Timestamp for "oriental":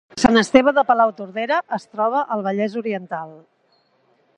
2.85-3.41